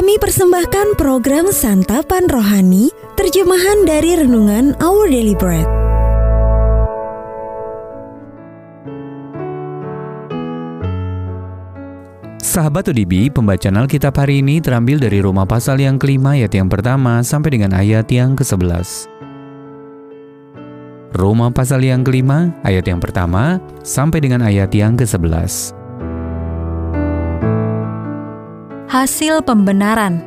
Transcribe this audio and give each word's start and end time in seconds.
Kami 0.00 0.16
persembahkan 0.16 0.96
program 0.96 1.52
Santapan 1.52 2.24
Rohani, 2.24 2.88
terjemahan 3.20 3.84
dari 3.84 4.16
Renungan 4.16 4.72
Our 4.80 5.12
Daily 5.12 5.36
Bread. 5.36 5.68
Sahabat 12.40 12.88
ODB, 12.88 13.28
pembacaan 13.28 13.76
Alkitab 13.76 14.16
hari 14.16 14.40
ini 14.40 14.64
terambil 14.64 14.96
dari 14.96 15.20
Roma 15.20 15.44
pasal 15.44 15.76
yang 15.76 16.00
kelima 16.00 16.32
ayat 16.32 16.56
yang 16.56 16.72
pertama 16.72 17.20
sampai 17.20 17.60
dengan 17.60 17.76
ayat 17.76 18.08
yang 18.08 18.32
ke-11. 18.32 19.04
Roma 21.12 21.52
pasal 21.52 21.84
yang 21.84 22.08
kelima 22.08 22.56
ayat 22.64 22.88
yang 22.88 23.04
pertama 23.04 23.60
sampai 23.84 24.24
dengan 24.24 24.48
ayat 24.48 24.72
yang 24.72 24.96
ke-11. 24.96 25.79
Hasil 28.90 29.46
pembenaran 29.46 30.18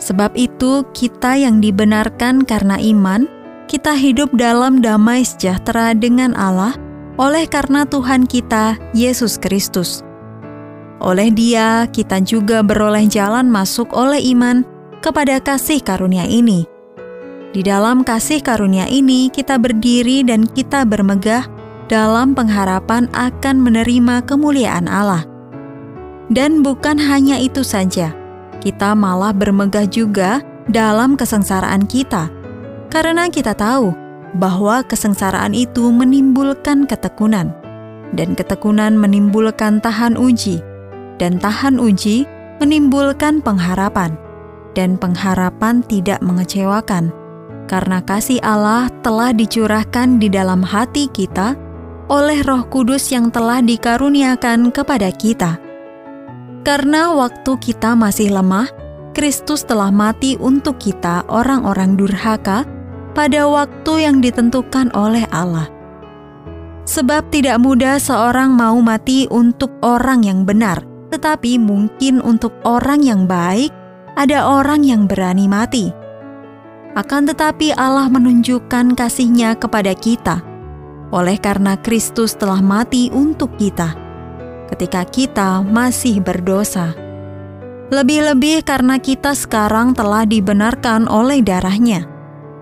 Sebab 0.00 0.32
itu 0.32 0.80
kita 0.96 1.36
yang 1.36 1.60
dibenarkan 1.60 2.48
karena 2.48 2.80
iman, 2.80 3.28
kita 3.68 3.92
hidup 3.92 4.32
dalam 4.32 4.80
damai 4.80 5.20
sejahtera 5.28 5.92
dengan 5.92 6.32
Allah 6.40 6.72
oleh 7.20 7.44
karena 7.44 7.84
Tuhan 7.84 8.24
kita, 8.24 8.80
Yesus 8.96 9.36
Kristus 9.36 10.00
oleh 11.00 11.32
Dia, 11.32 11.88
kita 11.88 12.20
juga 12.20 12.60
beroleh 12.60 13.08
jalan 13.08 13.48
masuk 13.48 13.88
oleh 13.96 14.20
iman 14.36 14.60
kepada 15.00 15.40
kasih 15.40 15.80
karunia 15.80 16.28
ini. 16.28 16.68
Di 17.56 17.64
dalam 17.64 18.04
kasih 18.04 18.44
karunia 18.44 18.84
ini, 18.84 19.32
kita 19.32 19.56
berdiri 19.56 20.20
dan 20.20 20.44
kita 20.44 20.84
bermegah 20.84 21.48
dalam 21.88 22.36
pengharapan 22.36 23.08
akan 23.16 23.56
menerima 23.64 24.28
kemuliaan 24.28 24.86
Allah. 24.86 25.29
Dan 26.30 26.62
bukan 26.62 26.94
hanya 26.94 27.42
itu 27.42 27.66
saja, 27.66 28.14
kita 28.62 28.94
malah 28.94 29.34
bermegah 29.34 29.90
juga 29.90 30.38
dalam 30.70 31.18
kesengsaraan 31.18 31.90
kita, 31.90 32.30
karena 32.86 33.26
kita 33.26 33.50
tahu 33.50 33.90
bahwa 34.38 34.86
kesengsaraan 34.86 35.58
itu 35.58 35.90
menimbulkan 35.90 36.86
ketekunan, 36.86 37.50
dan 38.14 38.38
ketekunan 38.38 38.94
menimbulkan 38.94 39.82
tahan 39.82 40.14
uji. 40.14 40.62
Dan 41.18 41.36
tahan 41.36 41.76
uji 41.82 42.24
menimbulkan 42.62 43.42
pengharapan, 43.42 44.14
dan 44.78 44.94
pengharapan 44.96 45.82
tidak 45.84 46.22
mengecewakan, 46.22 47.10
karena 47.66 47.98
kasih 48.06 48.38
Allah 48.40 48.86
telah 49.02 49.34
dicurahkan 49.34 50.22
di 50.22 50.30
dalam 50.30 50.62
hati 50.62 51.10
kita 51.10 51.58
oleh 52.06 52.40
Roh 52.46 52.64
Kudus 52.70 53.10
yang 53.10 53.28
telah 53.34 53.60
dikaruniakan 53.60 54.70
kepada 54.70 55.10
kita. 55.10 55.69
Karena 56.60 57.16
waktu 57.16 57.56
kita 57.56 57.96
masih 57.96 58.36
lemah, 58.36 58.68
Kristus 59.16 59.64
telah 59.64 59.88
mati 59.88 60.36
untuk 60.36 60.76
kita, 60.76 61.24
orang-orang 61.26 61.96
durhaka, 61.96 62.68
pada 63.16 63.48
waktu 63.48 64.06
yang 64.06 64.22
ditentukan 64.22 64.92
oleh 64.94 65.26
Allah. 65.34 65.66
Sebab 66.86 67.30
tidak 67.30 67.62
mudah 67.62 67.98
seorang 67.98 68.54
mau 68.54 68.78
mati 68.82 69.26
untuk 69.30 69.70
orang 69.82 70.26
yang 70.26 70.42
benar, 70.44 70.82
tetapi 71.10 71.58
mungkin 71.58 72.22
untuk 72.22 72.54
orang 72.66 73.02
yang 73.02 73.26
baik, 73.26 73.70
ada 74.18 74.46
orang 74.46 74.82
yang 74.82 75.06
berani 75.06 75.46
mati. 75.46 75.94
Akan 76.98 77.24
tetapi 77.24 77.70
Allah 77.78 78.10
menunjukkan 78.10 78.98
kasihnya 78.98 79.54
kepada 79.54 79.94
kita, 79.94 80.42
oleh 81.14 81.38
karena 81.38 81.78
Kristus 81.78 82.34
telah 82.34 82.58
mati 82.58 83.10
untuk 83.14 83.54
kita, 83.54 83.94
ketika 84.70 85.02
kita 85.04 85.60
masih 85.66 86.22
berdosa. 86.22 86.94
Lebih-lebih 87.90 88.62
karena 88.62 89.02
kita 89.02 89.34
sekarang 89.34 89.98
telah 89.98 90.22
dibenarkan 90.22 91.10
oleh 91.10 91.42
darahnya, 91.42 92.06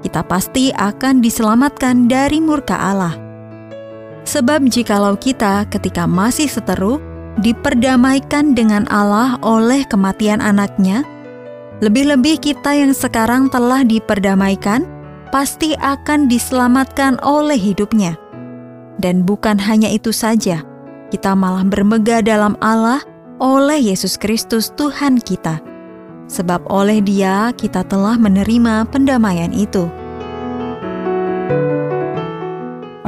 kita 0.00 0.24
pasti 0.24 0.72
akan 0.72 1.20
diselamatkan 1.20 2.08
dari 2.08 2.40
murka 2.40 2.80
Allah. 2.80 3.12
Sebab 4.24 4.68
jikalau 4.68 5.16
kita 5.20 5.68
ketika 5.68 6.08
masih 6.08 6.48
seteru, 6.48 7.00
diperdamaikan 7.44 8.56
dengan 8.56 8.88
Allah 8.88 9.36
oleh 9.44 9.84
kematian 9.88 10.40
anaknya, 10.40 11.04
lebih-lebih 11.84 12.42
kita 12.42 12.74
yang 12.74 12.92
sekarang 12.92 13.46
telah 13.52 13.86
diperdamaikan, 13.86 14.84
pasti 15.30 15.76
akan 15.78 16.26
diselamatkan 16.26 17.20
oleh 17.22 17.56
hidupnya. 17.56 18.18
Dan 18.98 19.22
bukan 19.22 19.56
hanya 19.62 19.86
itu 19.86 20.10
saja, 20.10 20.66
kita 21.08 21.32
malah 21.32 21.64
bermegah 21.64 22.20
dalam 22.20 22.52
Allah 22.60 23.00
oleh 23.40 23.80
Yesus 23.80 24.20
Kristus 24.20 24.68
Tuhan 24.76 25.20
kita. 25.20 25.60
Sebab 26.28 26.68
oleh 26.68 27.00
dia 27.00 27.56
kita 27.56 27.80
telah 27.88 28.20
menerima 28.20 28.84
pendamaian 28.92 29.48
itu. 29.56 29.88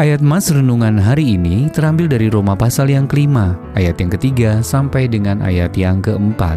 Ayat 0.00 0.24
Mas 0.24 0.48
Renungan 0.48 0.96
hari 0.96 1.36
ini 1.36 1.68
terambil 1.68 2.08
dari 2.08 2.32
Roma 2.32 2.56
pasal 2.56 2.88
yang 2.88 3.04
kelima, 3.04 3.60
ayat 3.76 4.00
yang 4.00 4.08
ketiga 4.16 4.64
sampai 4.64 5.04
dengan 5.04 5.44
ayat 5.44 5.76
yang 5.76 6.00
keempat. 6.00 6.56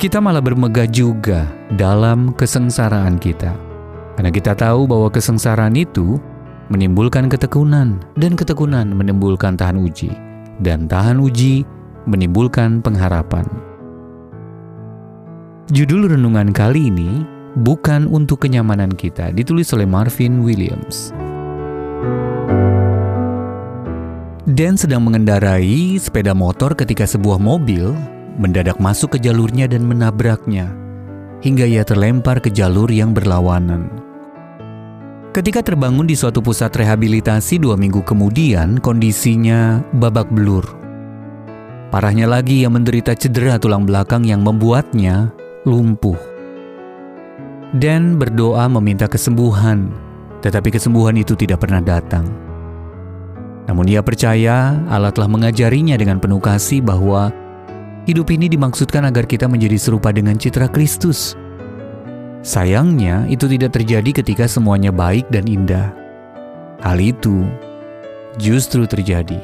Kita 0.00 0.16
malah 0.16 0.40
bermegah 0.40 0.88
juga 0.88 1.44
dalam 1.76 2.32
kesengsaraan 2.32 3.20
kita. 3.20 3.52
Karena 4.16 4.32
kita 4.32 4.56
tahu 4.56 4.88
bahwa 4.88 5.12
kesengsaraan 5.12 5.76
itu 5.76 6.16
menimbulkan 6.72 7.28
ketekunan, 7.28 8.00
dan 8.16 8.32
ketekunan 8.32 8.96
menimbulkan 8.96 9.60
tahan 9.60 9.76
uji, 9.76 10.08
dan 10.64 10.88
tahan 10.88 11.20
uji 11.20 11.68
menimbulkan 12.08 12.80
pengharapan. 12.80 13.44
Judul 15.68 16.08
renungan 16.16 16.56
kali 16.56 16.88
ini 16.88 17.28
bukan 17.60 18.08
untuk 18.08 18.48
kenyamanan 18.48 18.96
kita, 18.96 19.28
ditulis 19.36 19.68
oleh 19.76 19.84
Marvin 19.84 20.40
Williams. 20.40 21.12
Dan 24.48 24.74
sedang 24.80 25.04
mengendarai 25.04 26.00
sepeda 26.00 26.32
motor 26.32 26.72
ketika 26.72 27.04
sebuah 27.04 27.36
mobil 27.36 27.92
mendadak 28.40 28.80
masuk 28.80 29.16
ke 29.16 29.28
jalurnya 29.28 29.68
dan 29.68 29.84
menabraknya, 29.84 30.72
hingga 31.44 31.68
ia 31.68 31.84
terlempar 31.84 32.40
ke 32.40 32.48
jalur 32.48 32.88
yang 32.88 33.12
berlawanan. 33.12 34.11
Ketika 35.32 35.64
terbangun 35.64 36.04
di 36.04 36.12
suatu 36.12 36.44
pusat 36.44 36.76
rehabilitasi 36.76 37.56
dua 37.56 37.72
minggu 37.72 38.04
kemudian, 38.04 38.76
kondisinya 38.76 39.80
babak 39.96 40.28
belur. 40.28 40.60
Parahnya 41.88 42.28
lagi 42.28 42.60
ia 42.60 42.68
menderita 42.68 43.16
cedera 43.16 43.56
tulang 43.56 43.88
belakang 43.88 44.28
yang 44.28 44.44
membuatnya 44.44 45.32
lumpuh. 45.64 46.20
Dan 47.72 48.20
berdoa 48.20 48.68
meminta 48.68 49.08
kesembuhan, 49.08 49.88
tetapi 50.44 50.68
kesembuhan 50.68 51.16
itu 51.16 51.32
tidak 51.32 51.64
pernah 51.64 51.80
datang. 51.80 52.28
Namun 53.64 53.88
ia 53.88 54.04
percaya 54.04 54.84
Allah 54.92 55.16
telah 55.16 55.32
mengajarinya 55.32 55.96
dengan 55.96 56.20
penuh 56.20 56.44
kasih 56.44 56.84
bahwa 56.84 57.32
hidup 58.04 58.28
ini 58.36 58.52
dimaksudkan 58.52 59.08
agar 59.08 59.24
kita 59.24 59.48
menjadi 59.48 59.80
serupa 59.80 60.12
dengan 60.12 60.36
citra 60.36 60.68
Kristus. 60.68 61.40
Sayangnya 62.42 63.26
itu 63.30 63.46
tidak 63.46 63.78
terjadi 63.78 64.22
ketika 64.22 64.50
semuanya 64.50 64.90
baik 64.90 65.30
dan 65.30 65.46
indah. 65.46 65.94
Hal 66.82 66.98
itu 66.98 67.46
justru 68.38 68.82
terjadi 68.86 69.38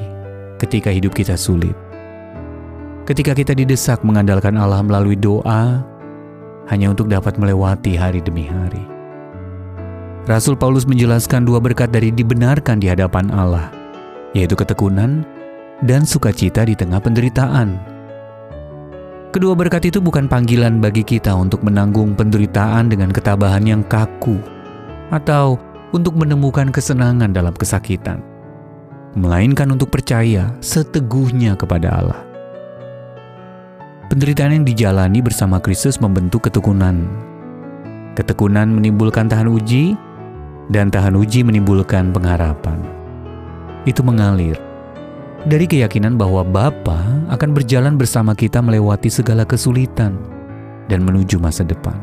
ketika 0.59 0.91
hidup 0.91 1.15
kita 1.15 1.39
sulit. 1.39 1.75
Ketika 3.07 3.31
kita 3.31 3.55
didesak 3.55 4.03
mengandalkan 4.03 4.59
Allah 4.59 4.83
melalui 4.83 5.15
doa 5.15 5.81
hanya 6.67 6.91
untuk 6.91 7.07
dapat 7.09 7.39
melewati 7.39 7.95
hari 7.95 8.19
demi 8.19 8.45
hari. 8.45 8.83
Rasul 10.29 10.53
Paulus 10.53 10.85
menjelaskan 10.85 11.47
dua 11.47 11.57
berkat 11.57 11.89
dari 11.89 12.13
dibenarkan 12.13 12.77
di 12.77 12.91
hadapan 12.91 13.33
Allah– 13.33 13.71
yaitu 14.33 14.53
ketekunan 14.53 15.25
dan 15.85 16.03
sukacita 16.05 16.65
di 16.67 16.75
tengah 16.77 17.01
penderitaan. 17.01 17.98
Kedua 19.29 19.53
berkat 19.53 19.85
itu 19.85 20.01
bukan 20.01 20.25
panggilan 20.25 20.81
bagi 20.81 21.05
kita 21.05 21.37
untuk 21.37 21.61
menanggung 21.61 22.17
penderitaan 22.17 22.89
dengan 22.89 23.13
ketabahan 23.13 23.61
yang 23.61 23.85
kaku 23.85 24.41
atau 25.13 25.61
untuk 25.93 26.17
menemukan 26.17 26.73
kesenangan 26.73 27.29
dalam 27.29 27.53
kesakitan, 27.53 28.25
melainkan 29.13 29.69
untuk 29.69 29.93
percaya 29.93 30.49
seteguhnya 30.65 31.53
kepada 31.53 31.93
Allah. 31.93 32.21
Penderitaan 34.09 34.57
yang 34.57 34.65
dijalani 34.65 35.21
bersama 35.21 35.61
Kristus 35.61 36.01
membentuk 36.01 36.49
ketekunan. 36.49 37.05
Ketekunan 38.17 38.73
menimbulkan 38.73 39.29
tahan 39.29 39.45
uji, 39.45 39.93
dan 40.69 40.93
tahan 40.93 41.17
uji 41.17 41.41
menimbulkan 41.41 42.13
pengharapan 42.13 42.77
itu 43.89 44.05
mengalir 44.05 44.55
dari 45.47 45.69
keyakinan 45.69 46.19
bahwa 46.19 46.43
Bapa 46.43 46.99
akan 47.31 47.55
berjalan 47.55 47.95
bersama 47.95 48.35
kita 48.35 48.59
melewati 48.59 49.07
segala 49.07 49.47
kesulitan 49.47 50.17
dan 50.91 51.05
menuju 51.05 51.39
masa 51.39 51.63
depan. 51.63 51.95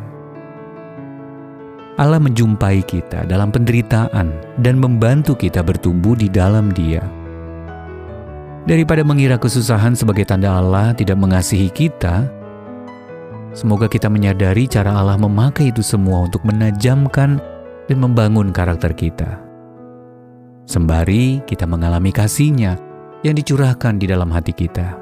Allah 1.96 2.20
menjumpai 2.20 2.84
kita 2.84 3.24
dalam 3.24 3.48
penderitaan 3.48 4.32
dan 4.60 4.76
membantu 4.76 5.32
kita 5.32 5.64
bertumbuh 5.64 6.12
di 6.16 6.28
dalam 6.28 6.72
Dia. 6.72 7.00
Daripada 8.68 9.00
mengira 9.04 9.40
kesusahan 9.40 9.96
sebagai 9.96 10.28
tanda 10.28 10.60
Allah 10.60 10.92
tidak 10.92 11.16
mengasihi 11.16 11.72
kita, 11.72 12.28
Semoga 13.56 13.88
kita 13.88 14.12
menyadari 14.12 14.68
cara 14.68 14.92
Allah 14.92 15.16
memakai 15.16 15.72
itu 15.72 15.80
semua 15.80 16.28
untuk 16.28 16.44
menajamkan 16.44 17.40
dan 17.88 17.96
membangun 17.96 18.52
karakter 18.52 18.92
kita. 18.92 19.40
Sembari 20.68 21.40
kita 21.48 21.64
mengalami 21.64 22.12
kasihnya 22.12 22.76
yang 23.24 23.36
dicurahkan 23.36 23.96
di 23.96 24.10
dalam 24.10 24.28
hati 24.28 24.52
kita. 24.52 24.96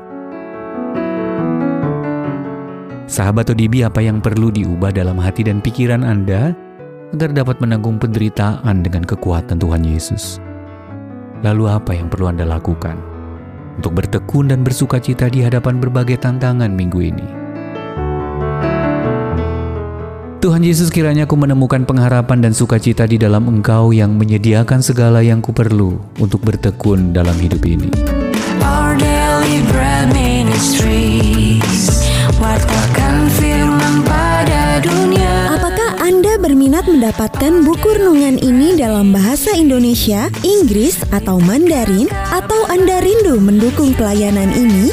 Sahabat 3.05 3.53
ODB 3.53 3.85
apa 3.85 4.01
yang 4.01 4.19
perlu 4.19 4.49
diubah 4.49 4.91
dalam 4.91 5.21
hati 5.21 5.45
dan 5.45 5.61
pikiran 5.61 6.03
Anda 6.03 6.57
agar 7.15 7.31
dapat 7.31 7.63
menanggung 7.63 8.01
penderitaan 8.01 8.83
dengan 8.83 9.07
kekuatan 9.07 9.61
Tuhan 9.61 9.87
Yesus? 9.87 10.43
Lalu 11.45 11.69
apa 11.69 11.93
yang 11.93 12.09
perlu 12.09 12.33
Anda 12.33 12.49
lakukan 12.49 12.97
untuk 13.77 14.01
bertekun 14.01 14.51
dan 14.51 14.65
bersuka 14.65 14.99
cita 14.99 15.29
di 15.29 15.45
hadapan 15.45 15.79
berbagai 15.79 16.17
tantangan 16.23 16.73
minggu 16.73 17.01
ini? 17.05 17.44
Tuhan 20.45 20.61
Yesus 20.61 20.93
kiranya 20.93 21.25
aku 21.25 21.41
menemukan 21.41 21.89
pengharapan 21.89 22.45
dan 22.45 22.53
sukacita 22.53 23.09
di 23.09 23.17
dalam 23.17 23.49
Engkau 23.49 23.97
yang 23.97 24.21
menyediakan 24.21 24.85
segala 24.85 25.25
yang 25.25 25.41
kuperlu 25.41 25.97
untuk 26.21 26.45
bertekun 26.45 27.17
dalam 27.17 27.33
hidup 27.41 27.65
ini. 27.65 27.89
Our 28.61 28.93
daily 29.01 29.65
bread 29.73 30.13
ministries, 30.13 32.05
firman 33.41 34.05
pada 34.05 34.85
dunia. 34.85 35.57
Apakah 35.57 35.97
Anda 36.05 36.37
berminat 36.37 36.93
mendapatkan 36.93 37.65
buku 37.65 38.05
renungan 38.05 38.37
ini 38.37 38.77
dalam 38.77 39.17
bahasa 39.17 39.49
Indonesia, 39.57 40.29
Inggris, 40.45 41.01
atau 41.09 41.41
Mandarin? 41.41 42.13
Atau 42.29 42.69
Anda 42.69 43.01
rindu 43.01 43.41
mendukung 43.41 43.97
pelayanan 43.97 44.53
ini? 44.53 44.93